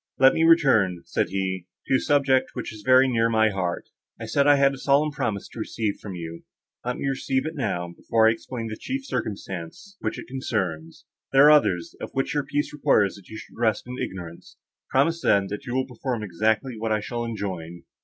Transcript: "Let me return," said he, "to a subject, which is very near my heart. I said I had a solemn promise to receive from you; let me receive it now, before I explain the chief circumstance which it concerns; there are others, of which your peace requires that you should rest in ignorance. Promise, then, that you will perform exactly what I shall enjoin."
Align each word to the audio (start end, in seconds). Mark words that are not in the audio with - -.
"Let 0.17 0.33
me 0.33 0.43
return," 0.43 1.03
said 1.05 1.29
he, 1.29 1.67
"to 1.85 1.93
a 1.97 1.99
subject, 1.99 2.55
which 2.55 2.73
is 2.73 2.81
very 2.81 3.07
near 3.07 3.29
my 3.29 3.51
heart. 3.51 3.89
I 4.19 4.25
said 4.25 4.47
I 4.47 4.55
had 4.55 4.73
a 4.73 4.79
solemn 4.79 5.11
promise 5.11 5.47
to 5.49 5.59
receive 5.59 5.99
from 6.01 6.15
you; 6.15 6.41
let 6.83 6.97
me 6.97 7.07
receive 7.07 7.45
it 7.45 7.53
now, 7.53 7.93
before 7.95 8.27
I 8.27 8.31
explain 8.31 8.65
the 8.69 8.77
chief 8.77 9.05
circumstance 9.05 9.97
which 9.99 10.17
it 10.17 10.25
concerns; 10.25 11.05
there 11.31 11.45
are 11.45 11.51
others, 11.51 11.95
of 12.01 12.09
which 12.13 12.33
your 12.33 12.43
peace 12.43 12.73
requires 12.73 13.13
that 13.13 13.27
you 13.29 13.37
should 13.37 13.59
rest 13.59 13.83
in 13.85 13.99
ignorance. 14.01 14.57
Promise, 14.89 15.21
then, 15.21 15.45
that 15.51 15.67
you 15.67 15.75
will 15.75 15.85
perform 15.85 16.23
exactly 16.23 16.79
what 16.79 16.91
I 16.91 16.99
shall 16.99 17.23
enjoin." 17.23 17.83